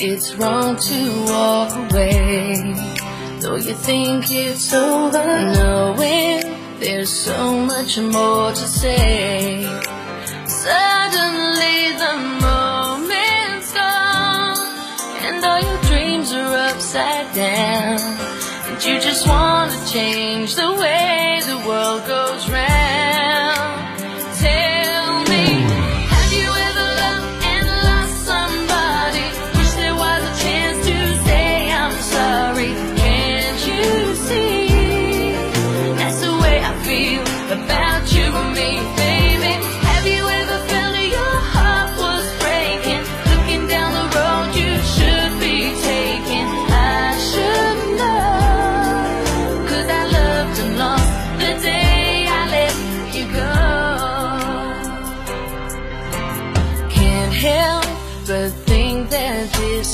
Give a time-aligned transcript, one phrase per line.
[0.00, 2.74] it's wrong to walk away.
[3.40, 6.42] Though you think it's over, knowing
[6.78, 9.62] there's so much more to say.
[10.46, 12.14] Suddenly the
[12.46, 14.58] moment's gone,
[15.24, 17.98] and all your dreams are upside down.
[18.68, 22.27] And you just wanna change the way the world goes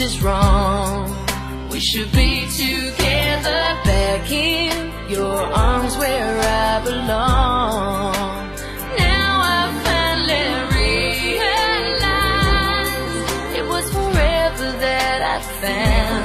[0.00, 1.14] is wrong.
[1.70, 8.14] We should be together back in your arms where I belong.
[8.96, 10.48] Now I finally
[10.80, 12.08] realize
[13.58, 16.24] it was forever that I found.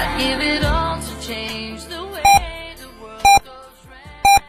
[0.00, 4.42] I'd give it all to change the way the world goes round.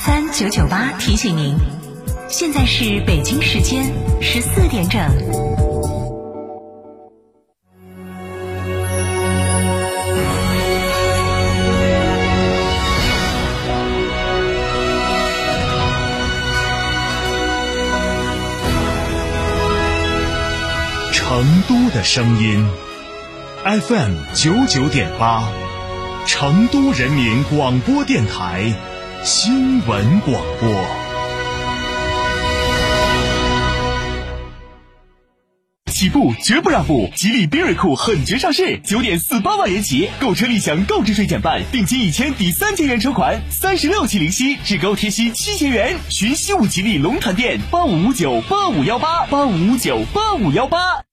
[0.00, 1.56] FM 九九八提醒您，
[2.31, 3.83] 现在是北京时间
[4.21, 5.01] 十四点整。
[21.11, 22.65] 成都的声音
[23.65, 25.43] ，FM 九九点八，
[26.25, 28.73] 成都人民广播电台
[29.21, 31.00] 新闻广播。
[36.01, 45.95] 起步绝不让步，吉利缤瑞酷狠绝上市，九点四八万元起，购车立享购置税减半，定金一千抵三千元车款，三十六期零息，至高贴息七千元。
[46.09, 51.10] 寻西武吉利龙潭店八五五九八五幺八八五五九八五幺八。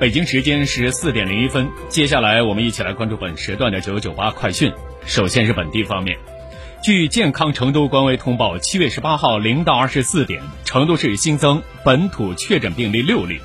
[0.00, 4.72] 北京时间十四点零一分，接下来我们一起来关注本时段的九九八快讯。
[5.04, 6.16] 首先是本地方面，
[6.84, 13.40] 据健康成都官微通报，七月十八号零到二十四点，成都市新增本土确诊病例六例，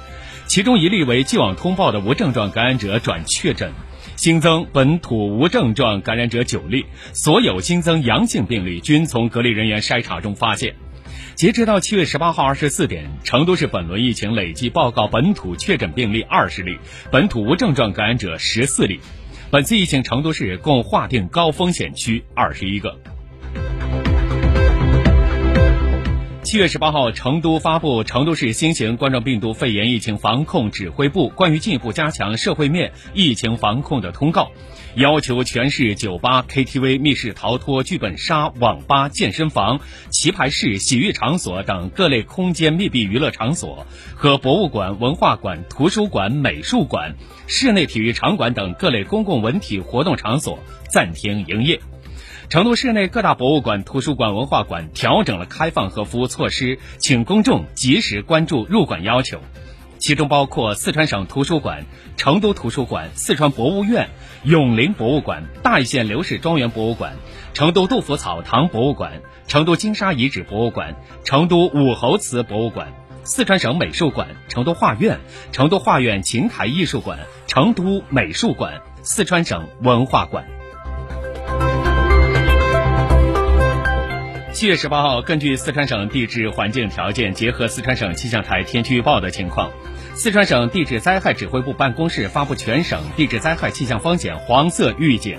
[0.46, 3.72] 其中一例为既往通报的无症状感染者转确诊，
[4.16, 10.76] 新增本土无症状感染者九例，所有新增阳性病例均从隔离人员筛查中发现。
[11.36, 16.78] 截止到七月十八号二十四点，成都市本轮疫情累计报告本土确诊病例二十例，
[17.12, 19.00] 本土无症状感染者十四例。
[19.50, 22.96] 本次疫情，成都市共划定高风险区二十一个。
[26.44, 34.42] 七月十八号，成都发布《成都市新型冠状病毒肺炎疫情防控指挥部关于进一步加强社会面疫情防控的通告》，
[34.96, 39.80] 要求全市酒吧、KTV、密室逃脱、剧本杀、网吧、健身房、
[40.12, 47.16] 棋牌室、洗浴场所等各类空间密闭娱乐场所和博物馆、文化馆、图书馆、美术馆、
[47.48, 50.60] 室内体育场馆等各类公共文体活动场所
[50.90, 51.80] 暂停营业。
[52.50, 59.40] 成都市内各大博物馆、图书馆、文化馆调整了开放和服务措施，请公众及时关注入馆要求。
[59.98, 61.86] 其中包括四川省图书馆、
[62.18, 64.10] 成都图书馆、四川博物院、
[64.44, 67.16] 永陵博物馆、大邑县刘氏庄园博物馆、
[67.54, 72.94] 成都杜甫草堂博物馆、成都金沙遗址博物馆、成都武侯祠博物馆、
[73.24, 75.22] 四川省美术馆、成都画院、
[75.54, 80.46] 成都画院琴台艺术馆、成都美术馆、四川省文化馆。
[84.64, 89.70] 七月十八号，根据四川省地质环境条件，结合四川省气象台天气预报的情况，
[90.16, 95.38] 四川省地质灾害指挥部办公室发布全省地质灾害气象风险黄色预警。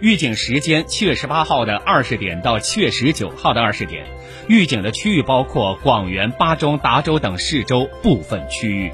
[0.00, 4.06] 预警时间：七月十八号的二十点到七月十九号的二十点。
[4.48, 8.90] 预警的区域包括广元、巴中、达州等市州部分区域。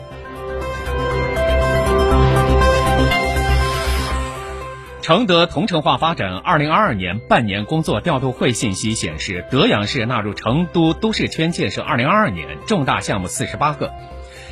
[5.05, 13.93] 承德同城化发展二零二二年半年工作调度会信息显示，德阳市纳入成都都市圈建设二零二二年重大项目四十八个，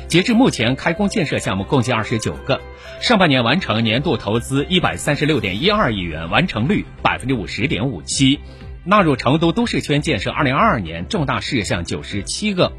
[0.07, 2.61] 截至目前开工建设项目共计二十九个，
[3.01, 8.39] 上半年完成年度投资一百三十六点一二亿元，完成率百分之五十点五七。
[8.85, 12.73] 纳入成都都市圈建设二零二二年重大事项九十七个，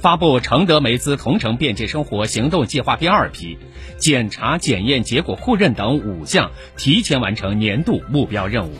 [0.00, 3.58] 发布承德梅资同城便捷生活行动计划第二批，
[3.98, 8.72] 检查检验结果互认等五项提前完成年度目标任务。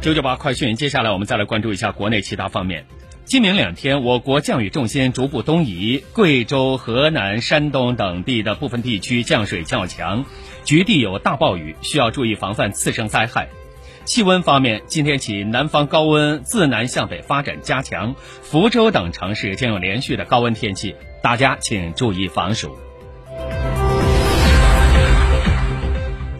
[0.00, 2.86] 九九八快讯，接下来我们再来关注一下国内其他方面。
[3.24, 10.26] 今明两天，我国降雨重心逐步东移，贵州、河南、山东等地的部分地区降水较强，
[10.64, 13.48] 局地有大暴雨，需要注意防范次生灾害。
[14.04, 22.76] 气温方面，今天起南方高温自南向北发展加强，福州等城市将有连续的高温天气，大家请注意防暑。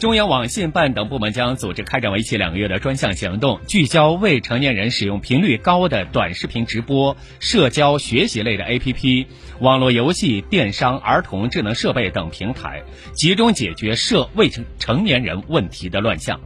[0.04, 9.24] 中央网信办等部门将组织开展为期两个月的专项行动，聚焦未成年人使用频率高的短视频直播、社交、学习类的 APP、
[9.60, 12.82] 网络游戏、电商、儿童智能设备等平台，
[13.14, 16.38] 集中解决涉未成成年人问题的乱象。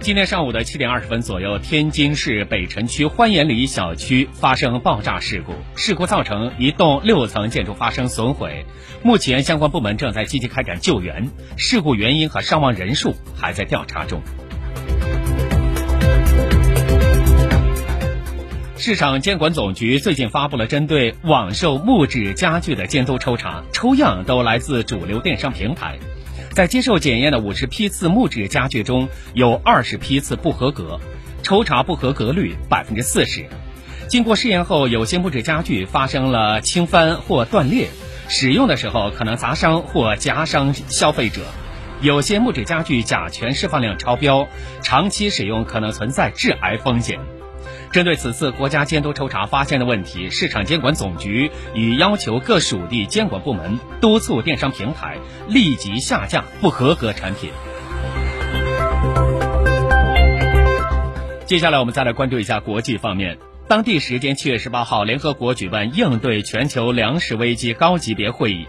[0.00, 8.64] 今天上午的七点二十分左右，天津市北辰区欢颜里小区发生爆炸事故，事故造成一栋六层建筑发生损毁。
[9.02, 14.22] 目前相关部门正在积极开展救援，事故原因和伤亡人数还在调查中。
[18.78, 25.98] 市场监管总局最近发布了针对网售木质家具的监督抽查，抽样都来自主流电商平台。
[26.50, 31.00] 在接受检验的五十批次木质家具中，有二十批次不合格，
[31.42, 33.46] 抽查不合格率百分之四十。
[34.08, 37.88] 经过试验后，有些木质家具发生了倾翻或断裂，
[38.28, 41.42] 使用的时候可能砸伤或夹伤消费者；
[42.00, 44.48] 有些木质家具甲醛释放量超标，
[44.82, 47.20] 长期使用可能存在致癌风险。
[47.92, 57.50] 针对此次国家监督抽查发现的问题，市场监管总局已要求各属地监管部门督促电商平台立即下架不合格产品。
[61.46, 63.38] 接下来，我们再来关注一下国际方面。
[63.66, 68.66] 当地时间七月十八号，联合国举办应对全球粮食危机高级别会议。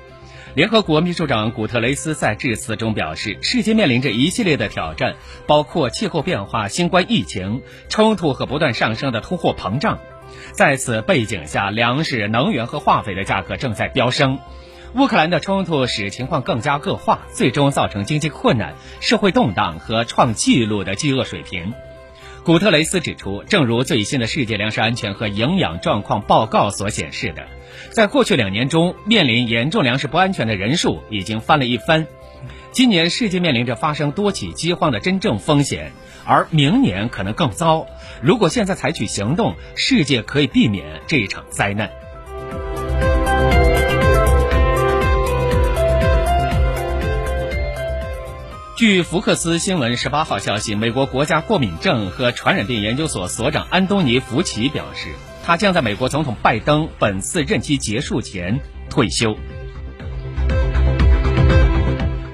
[0.53, 5.15] 联合国秘书长古特雷斯在致辞中表示，世界面临着一系列的挑战，
[5.47, 9.99] 包括气候变化、新冠疫情、冲突和不断上升的通货膨胀。
[10.51, 14.39] 在此背景下，粮食、能源和化肥的价格正在飙升。
[14.95, 21.73] 乌克兰的冲突使情况更加恶化，最终造成经济困难、社会动荡和创纪录的饥饿水平。
[22.43, 27.45] 古特雷斯指出，正如最新的世界粮食安全和营养状况报告所显示的，
[27.91, 32.07] 在过去两年中，面临严重粮食不安全的人数已经翻了一番。
[32.71, 35.91] 今年世界面临着发生多起饥荒的真正风险，
[36.25, 37.85] 而明年可能更糟。
[38.23, 41.91] 如果现在采取行动，世界可以避免这一场灾难。
[48.81, 55.09] 据福克斯新闻十八号消息，美国国家过敏症和传染病研究所所长安东尼·福奇表示，
[55.43, 58.59] 他将在美国总统拜登本次任期结束前
[58.89, 59.37] 退休。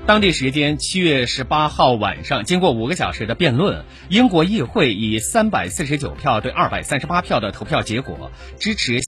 [0.06, 8.96] 当地时间七月十八号晚上，经过五个小时的辩论，英国议会以三百四十九票对二百三十八票的投票结果支持。